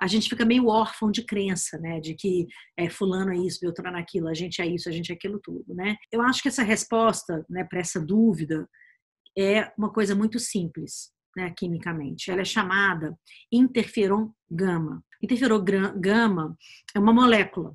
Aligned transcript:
a 0.00 0.06
gente 0.06 0.28
fica 0.28 0.44
meio 0.44 0.66
órfão 0.66 1.10
de 1.10 1.24
crença, 1.24 1.78
né? 1.78 2.00
De 2.00 2.14
que 2.14 2.46
é, 2.76 2.88
fulano 2.88 3.32
é 3.32 3.36
isso, 3.36 3.60
Beltrano 3.60 3.96
é 3.96 4.00
aquilo, 4.00 4.28
a 4.28 4.34
gente 4.34 4.60
é 4.60 4.66
isso, 4.66 4.88
a 4.88 4.92
gente 4.92 5.10
é 5.10 5.14
aquilo 5.14 5.40
tudo, 5.42 5.74
né? 5.74 5.96
Eu 6.12 6.22
acho 6.22 6.42
que 6.42 6.48
essa 6.48 6.62
resposta, 6.62 7.44
né, 7.48 7.64
para 7.64 7.80
essa 7.80 8.00
dúvida 8.00 8.68
é 9.36 9.72
uma 9.76 9.92
coisa 9.92 10.14
muito 10.14 10.38
simples, 10.38 11.12
né, 11.36 11.52
quimicamente. 11.56 12.30
Ela 12.30 12.40
é 12.40 12.44
chamada 12.44 13.16
interferon 13.52 14.30
gama. 14.50 15.04
Interferon 15.22 15.62
gama 15.98 16.56
é 16.94 16.98
uma 16.98 17.12
molécula. 17.12 17.74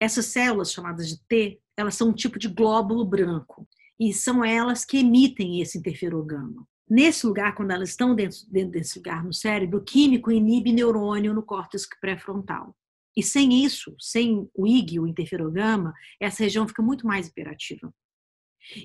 Essas 0.00 0.26
células 0.26 0.72
chamadas 0.72 1.08
de 1.08 1.20
T, 1.26 1.60
elas 1.76 1.94
são 1.94 2.10
um 2.10 2.14
tipo 2.14 2.38
de 2.38 2.48
glóbulo 2.48 3.04
branco 3.04 3.66
e 3.98 4.12
são 4.12 4.44
elas 4.44 4.84
que 4.84 4.98
emitem 4.98 5.60
esse 5.60 5.78
interferon 5.78 6.24
gama. 6.24 6.66
Nesse 6.88 7.26
lugar, 7.26 7.54
quando 7.54 7.70
elas 7.70 7.90
estão 7.90 8.14
dentro, 8.14 8.38
dentro 8.48 8.72
desse 8.72 8.98
lugar 8.98 9.24
no 9.24 9.32
cérebro, 9.32 9.78
o 9.78 9.84
químico 9.84 10.30
inibe 10.30 10.72
neurônio 10.72 11.32
no 11.32 11.42
córtex 11.42 11.88
pré-frontal. 12.00 12.76
E 13.16 13.22
sem 13.22 13.64
isso, 13.64 13.94
sem 13.98 14.48
o 14.54 14.66
IG, 14.66 14.98
o 14.98 15.06
interferogama, 15.06 15.94
essa 16.20 16.42
região 16.42 16.66
fica 16.66 16.82
muito 16.82 17.06
mais 17.06 17.28
hiperativa. 17.28 17.92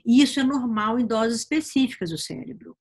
E 0.06 0.22
isso 0.22 0.40
é 0.40 0.44
normal 0.44 1.00
em 1.00 1.06
doses 1.06 1.40
específicas 1.40 2.12
do 2.12 2.18
cérebro. 2.18 2.78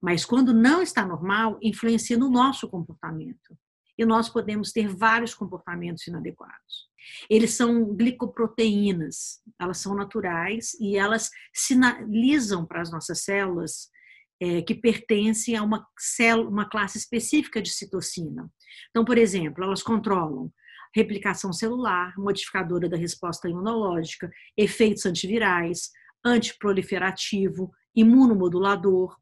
Mas 0.00 0.24
quando 0.24 0.52
não 0.52 0.82
está 0.82 1.04
normal, 1.06 1.58
influencia 1.62 2.16
no 2.16 2.30
nosso 2.30 2.68
comportamento. 2.68 3.56
E 3.96 4.04
nós 4.04 4.28
podemos 4.28 4.70
ter 4.70 4.86
vários 4.88 5.34
comportamentos 5.34 6.06
inadequados. 6.06 6.88
Eles 7.28 7.54
são 7.54 7.84
glicoproteínas, 7.96 9.40
elas 9.58 9.78
são 9.78 9.94
naturais 9.94 10.74
e 10.80 10.96
elas 10.96 11.30
sinalizam 11.52 12.64
para 12.64 12.80
as 12.80 12.92
nossas 12.92 13.22
células 13.22 13.90
é, 14.40 14.62
que 14.62 14.74
pertencem 14.74 15.56
a 15.56 15.62
uma, 15.62 15.86
célula, 15.98 16.48
uma 16.48 16.68
classe 16.68 16.98
específica 16.98 17.60
de 17.60 17.70
citocina. 17.70 18.50
Então, 18.90 19.04
por 19.04 19.18
exemplo, 19.18 19.64
elas 19.64 19.82
controlam 19.82 20.50
replicação 20.94 21.52
celular, 21.52 22.14
modificadora 22.16 22.88
da 22.88 22.96
resposta 22.96 23.48
imunológica, 23.48 24.30
efeitos 24.56 25.04
antivirais, 25.06 25.90
antiproliferativo, 26.24 27.70
imunomodulador. 27.94 29.16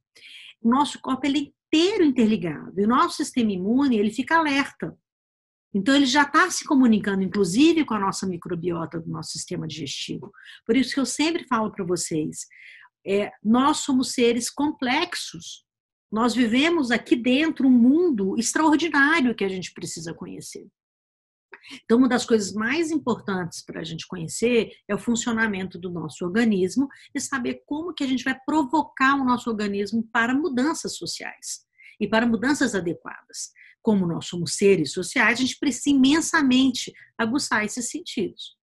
O 0.62 0.68
nosso 0.68 1.00
corpo 1.00 1.26
ele 1.26 1.38
é 1.38 1.56
inteiro 1.66 2.04
interligado 2.04 2.80
e 2.80 2.84
o 2.84 2.88
nosso 2.88 3.16
sistema 3.16 3.52
imune 3.52 3.98
ele 3.98 4.10
fica 4.10 4.36
alerta. 4.36 4.96
Então 5.74 5.94
ele 5.94 6.06
já 6.06 6.22
está 6.22 6.50
se 6.50 6.64
comunicando, 6.64 7.22
inclusive, 7.22 7.84
com 7.84 7.92
a 7.92 8.00
nossa 8.00 8.26
microbiota 8.26 8.98
do 8.98 9.10
nosso 9.10 9.32
sistema 9.32 9.66
digestivo. 9.66 10.32
Por 10.64 10.74
isso 10.74 10.94
que 10.94 11.00
eu 11.00 11.04
sempre 11.04 11.44
falo 11.46 11.70
para 11.70 11.84
vocês, 11.84 12.46
é, 13.06 13.30
nós 13.42 13.78
somos 13.78 14.12
seres 14.12 14.50
complexos. 14.50 15.64
Nós 16.10 16.34
vivemos 16.34 16.90
aqui 16.90 17.14
dentro 17.14 17.68
um 17.68 17.70
mundo 17.70 18.36
extraordinário 18.38 19.34
que 19.34 19.44
a 19.44 19.48
gente 19.48 19.72
precisa 19.72 20.12
conhecer. 20.12 20.66
Então, 21.84 21.98
uma 21.98 22.08
das 22.08 22.24
coisas 22.24 22.52
mais 22.52 22.90
importantes 22.90 23.64
para 23.64 23.80
a 23.80 23.84
gente 23.84 24.06
conhecer 24.06 24.70
é 24.88 24.94
o 24.94 24.98
funcionamento 24.98 25.78
do 25.78 25.90
nosso 25.90 26.24
organismo 26.24 26.88
e 27.14 27.20
saber 27.20 27.62
como 27.66 27.92
que 27.92 28.04
a 28.04 28.06
gente 28.06 28.24
vai 28.24 28.38
provocar 28.46 29.14
o 29.16 29.24
nosso 29.24 29.50
organismo 29.50 30.06
para 30.12 30.34
mudanças 30.34 30.96
sociais 30.96 31.64
e 32.00 32.06
para 32.06 32.26
mudanças 32.26 32.74
adequadas. 32.74 33.50
Como 33.82 34.06
nós 34.06 34.26
somos 34.26 34.54
seres 34.54 34.92
sociais, 34.92 35.38
a 35.38 35.42
gente 35.42 35.58
precisa 35.58 35.90
imensamente 35.90 36.92
aguçar 37.18 37.64
esses 37.64 37.88
sentidos. 37.88 38.56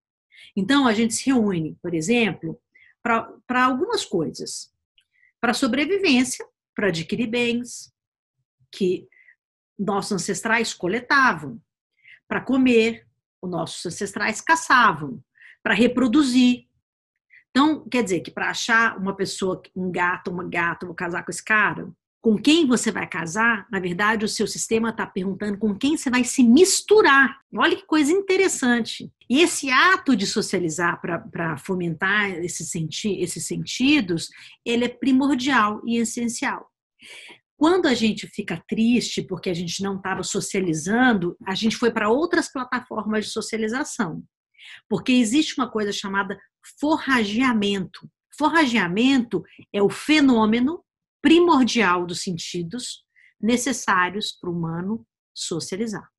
Então, 0.55 0.87
a 0.87 0.93
gente 0.93 1.13
se 1.13 1.25
reúne, 1.25 1.77
por 1.81 1.93
exemplo, 1.93 2.59
para 3.03 3.65
algumas 3.65 4.05
coisas. 4.05 4.73
Para 5.39 5.53
sobrevivência, 5.53 6.45
para 6.73 6.87
adquirir 6.87 7.27
bens 7.27 7.93
que 8.71 9.07
nossos 9.77 10.13
ancestrais 10.13 10.73
coletavam. 10.73 11.61
Para 12.27 12.41
comer, 12.41 13.05
os 13.41 13.51
nossos 13.51 13.85
ancestrais 13.85 14.39
caçavam. 14.39 15.21
Para 15.61 15.73
reproduzir. 15.73 16.67
Então, 17.49 17.87
quer 17.87 18.03
dizer 18.03 18.21
que 18.21 18.31
para 18.31 18.49
achar 18.49 18.97
uma 18.97 19.15
pessoa, 19.15 19.61
um 19.75 19.91
gato, 19.91 20.31
uma 20.31 20.47
gata, 20.47 20.85
vou 20.85 20.95
casar 20.95 21.23
com 21.23 21.29
esse 21.29 21.43
cara, 21.43 21.91
com 22.23 22.37
quem 22.37 22.65
você 22.65 22.89
vai 22.89 23.05
casar, 23.05 23.67
na 23.69 23.81
verdade, 23.81 24.23
o 24.23 24.29
seu 24.29 24.47
sistema 24.47 24.91
está 24.91 25.05
perguntando 25.05 25.57
com 25.57 25.75
quem 25.75 25.97
você 25.97 26.09
vai 26.09 26.23
se 26.23 26.41
misturar. 26.41 27.41
Olha 27.53 27.75
que 27.75 27.85
coisa 27.85 28.13
interessante. 28.13 29.11
E 29.29 29.41
esse 29.41 29.69
ato 29.69 30.15
de 30.15 30.25
socializar 30.25 31.01
para 31.01 31.57
fomentar 31.57 32.29
esse 32.41 32.65
senti 32.65 33.19
esses 33.19 33.45
sentidos, 33.45 34.29
ele 34.65 34.85
é 34.85 34.87
primordial 34.87 35.81
e 35.85 35.97
essencial. 35.97 36.71
Quando 37.57 37.87
a 37.87 37.93
gente 37.93 38.25
fica 38.27 38.63
triste 38.69 39.21
porque 39.21 39.49
a 39.49 39.53
gente 39.53 39.83
não 39.83 39.97
estava 39.97 40.23
socializando, 40.23 41.35
a 41.45 41.53
gente 41.53 41.75
foi 41.75 41.91
para 41.91 42.09
outras 42.09 42.49
plataformas 42.49 43.25
de 43.25 43.31
socialização. 43.31 44.23
Porque 44.87 45.11
existe 45.11 45.55
uma 45.57 45.69
coisa 45.69 45.91
chamada 45.91 46.39
forrageamento. 46.79 48.09
Forrageamento 48.37 49.43
é 49.73 49.83
o 49.83 49.89
fenômeno 49.89 50.81
primordial 51.23 52.05
dos 52.05 52.21
sentidos 52.21 53.07
necessários 53.39 54.37
para 54.39 54.49
o 54.49 54.53
humano 54.53 55.07
socializar. 55.33 56.12